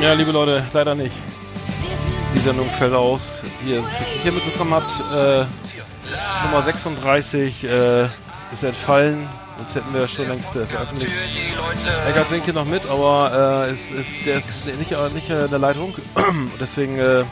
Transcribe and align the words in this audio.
Ja, 0.00 0.14
liebe 0.14 0.30
Leute, 0.32 0.64
leider 0.72 0.94
nicht. 0.94 1.12
Die 2.34 2.38
Sendung 2.38 2.70
fällt 2.70 2.94
aus. 2.94 3.42
Wie 3.62 3.72
ihr 3.72 3.84
hier 4.22 4.32
mitbekommen 4.32 4.72
habt, 4.72 4.90
äh, 5.12 5.44
Nummer 6.46 6.62
36 6.62 7.64
äh, 7.64 8.04
ist 8.50 8.62
entfallen. 8.62 9.28
Sonst 9.58 9.74
hätten 9.74 9.92
wir 9.92 10.08
schon 10.08 10.28
längst 10.28 10.56
äh, 10.56 10.64
veröffentlicht. 10.64 11.14
Eckart 12.08 12.30
singt 12.30 12.46
hier 12.46 12.54
noch 12.54 12.64
mit, 12.64 12.86
aber 12.86 13.66
äh, 13.68 13.72
ist, 13.72 13.92
ist, 13.92 14.24
der 14.24 14.38
ist 14.38 14.66
nicht, 14.78 14.92
äh, 14.92 15.08
nicht 15.12 15.28
äh, 15.28 15.44
in 15.44 15.50
der 15.50 15.58
Leitung. 15.58 15.94
Deswegen, 16.60 16.98
äh, 16.98 17.24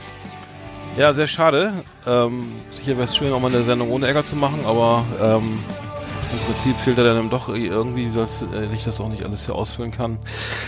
ja, 0.99 1.15
sehr 1.15 1.27
schade. 1.27 1.73
Ähm, 2.07 2.53
sicher 2.71 2.99
wäre 2.99 3.05
es 3.05 3.17
schön, 3.17 3.33
auch 3.33 3.41
mal 3.41 3.51
eine 3.51 3.65
Sendung 3.65 3.91
ohne 3.91 4.09
Eckart 4.09 4.27
zu 4.27 4.37
machen, 4.37 4.61
aber 4.67 5.07
ähm, 5.19 5.59
im 6.33 6.39
Prinzip 6.41 6.77
fehlt 6.77 6.99
er 6.99 7.15
dann 7.15 7.31
doch 7.31 7.49
irgendwie, 7.49 8.11
dass 8.15 8.45
ich 8.75 8.85
das 8.85 9.01
auch 9.01 9.09
nicht 9.09 9.23
alles 9.25 9.47
hier 9.47 9.55
ausfüllen 9.55 9.93
kann. 9.93 10.19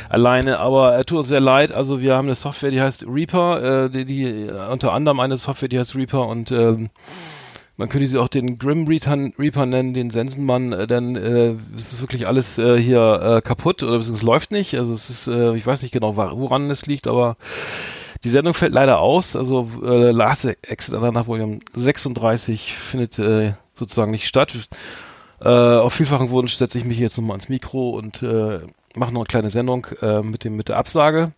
Alleine, 0.09 0.59
aber 0.59 0.95
er 0.95 1.04
tut 1.04 1.18
uns 1.18 1.29
sehr 1.29 1.40
leid. 1.40 1.73
Also 1.73 2.01
wir 2.01 2.15
haben 2.16 2.26
eine 2.26 2.35
Software, 2.35 2.71
die 2.71 2.80
heißt 2.80 3.07
Reaper, 3.07 3.85
äh, 3.85 3.90
die, 3.90 4.04
die 4.04 4.51
unter 4.70 4.93
anderem 4.93 5.20
eine 5.20 5.37
Software, 5.37 5.68
die 5.68 5.79
heißt 5.79 5.95
Reaper 5.95 6.26
und 6.26 6.51
ähm, 6.51 6.90
man 7.80 7.88
könnte 7.88 8.07
sie 8.07 8.18
auch 8.18 8.29
den 8.29 8.59
Grim 8.59 8.87
Reaper, 8.87 9.65
nennen, 9.65 9.95
den 9.95 10.10
Sensenmann, 10.10 10.73
äh, 10.73 10.87
denn 10.87 11.16
äh, 11.16 11.54
es 11.76 11.95
ist 11.95 12.01
wirklich 12.02 12.26
alles 12.26 12.59
äh, 12.59 12.79
hier 12.79 13.38
äh, 13.38 13.40
kaputt 13.40 13.82
oder 13.82 13.96
es 13.96 14.23
läuft 14.23 14.51
nicht. 14.51 14.74
Also 14.74 14.92
es 14.92 15.09
ist, 15.09 15.26
äh, 15.29 15.54
ich 15.54 15.66
weiß 15.66 15.80
nicht 15.82 15.92
genau, 15.92 16.15
woran 16.16 16.70
es 16.70 16.85
liegt, 16.87 17.07
aber 17.07 17.38
die 18.23 18.29
Sendung 18.29 18.52
fällt 18.52 18.74
leider 18.74 18.98
aus. 18.98 19.35
Also 19.35 19.68
äh, 19.82 20.10
Last 20.10 20.45
Exit 20.45 21.01
nach 21.01 21.26
Volume 21.26 21.60
36 21.74 22.74
findet 22.74 23.18
äh, 23.18 23.54
sozusagen 23.73 24.10
nicht 24.10 24.29
statt. 24.29 24.54
Äh, 25.41 25.49
auf 25.49 25.95
vielfachen 25.95 26.30
Wunsch 26.30 26.57
setze 26.57 26.79
ich 26.79 26.85
mich 26.85 26.99
jetzt 26.99 27.16
nochmal 27.16 27.35
ans 27.35 27.49
Mikro 27.49 27.91
und 27.91 28.23
äh, 28.23 28.60
mache 28.95 29.13
noch 29.13 29.21
eine 29.21 29.27
kleine 29.27 29.51
Sendung 29.51 29.87
äh, 30.02 30.21
mit 30.21 30.45
dem 30.45 30.57
mit 30.57 30.69
der 30.69 30.77
Absage. 30.77 31.32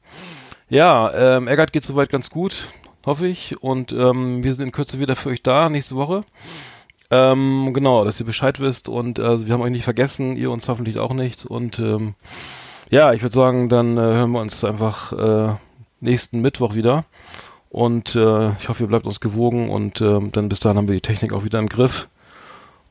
Ja, 0.69 1.13
ähm, 1.13 1.49
Eggert 1.49 1.73
geht 1.73 1.85
soweit 1.85 2.11
ganz 2.11 2.31
gut, 2.31 2.69
hoffe 3.05 3.27
ich. 3.27 3.63
Und 3.63 3.93
ähm, 3.93 4.43
wir 4.43 4.53
sind 4.55 4.65
in 4.65 4.73
Kürze 4.73 4.99
wieder 4.99 5.17
für 5.17 5.31
euch 5.31 5.43
da 5.43 5.69
nächste 5.69 5.97
Woche. 5.97 6.23
Ähm, 7.11 7.73
genau, 7.75 8.05
dass 8.05 8.19
ihr 8.19 8.27
Bescheid 8.27 8.59
wisst 8.59 8.89
und 8.89 9.19
äh, 9.19 9.47
wir 9.47 9.53
haben 9.53 9.61
euch 9.61 9.71
nicht 9.71 9.85
vergessen, 9.85 10.37
ihr 10.37 10.51
uns 10.51 10.69
hoffentlich 10.69 10.99
auch 10.99 11.13
nicht. 11.13 11.45
Und 11.45 11.79
ähm, 11.79 12.15
ja, 12.91 13.13
ich 13.13 13.23
würde 13.23 13.35
sagen, 13.35 13.69
dann 13.69 13.99
äh, 13.99 14.01
hören 14.01 14.31
wir 14.33 14.41
uns 14.41 14.65
einfach 14.65 15.13
äh, 15.13 15.55
nächsten 16.01 16.41
Mittwoch 16.41 16.75
wieder. 16.75 17.05
Und 17.69 18.17
äh, 18.17 18.53
ich 18.53 18.69
hoffe, 18.69 18.85
ihr 18.85 18.89
bleibt 18.89 19.07
uns 19.07 19.21
gewogen 19.21 19.71
und 19.71 20.01
äh, 20.01 20.21
dann 20.31 20.49
bis 20.49 20.61
dahin 20.61 20.79
haben 20.79 20.89
wir 20.89 20.95
die 20.95 21.01
Technik 21.01 21.33
auch 21.33 21.45
wieder 21.45 21.59
im 21.59 21.69
Griff. 21.69 22.09